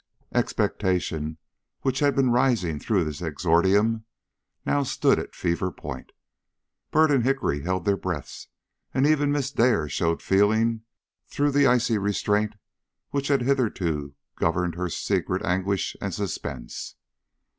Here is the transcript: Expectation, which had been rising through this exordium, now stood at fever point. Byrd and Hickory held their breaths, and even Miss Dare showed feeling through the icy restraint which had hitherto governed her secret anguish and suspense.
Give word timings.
Expectation, 0.33 1.37
which 1.81 1.99
had 1.99 2.15
been 2.15 2.31
rising 2.31 2.79
through 2.79 3.03
this 3.03 3.21
exordium, 3.21 4.03
now 4.65 4.81
stood 4.81 5.19
at 5.19 5.35
fever 5.35 5.69
point. 5.71 6.11
Byrd 6.89 7.11
and 7.11 7.23
Hickory 7.23 7.61
held 7.61 7.85
their 7.85 7.97
breaths, 7.97 8.47
and 8.95 9.05
even 9.05 9.31
Miss 9.31 9.51
Dare 9.51 9.87
showed 9.87 10.23
feeling 10.23 10.81
through 11.27 11.51
the 11.51 11.67
icy 11.67 11.99
restraint 11.99 12.55
which 13.11 13.27
had 13.27 13.41
hitherto 13.43 14.15
governed 14.37 14.73
her 14.73 14.89
secret 14.89 15.43
anguish 15.45 15.95
and 16.01 16.11
suspense. 16.11 16.95